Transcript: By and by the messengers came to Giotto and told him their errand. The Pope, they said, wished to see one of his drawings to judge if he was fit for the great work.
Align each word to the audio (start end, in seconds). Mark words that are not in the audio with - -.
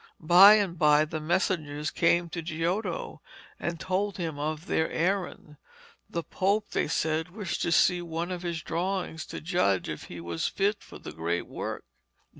By 0.19 0.55
and 0.55 0.79
by 0.79 1.05
the 1.05 1.19
messengers 1.19 1.91
came 1.91 2.27
to 2.31 2.41
Giotto 2.41 3.21
and 3.59 3.79
told 3.79 4.17
him 4.17 4.35
their 4.65 4.89
errand. 4.89 5.57
The 6.09 6.23
Pope, 6.23 6.71
they 6.71 6.87
said, 6.87 7.29
wished 7.29 7.61
to 7.61 7.71
see 7.71 8.01
one 8.01 8.31
of 8.31 8.41
his 8.41 8.63
drawings 8.63 9.27
to 9.27 9.39
judge 9.39 9.89
if 9.89 10.05
he 10.05 10.19
was 10.19 10.47
fit 10.47 10.81
for 10.81 10.97
the 10.97 11.11
great 11.11 11.45
work. 11.45 11.85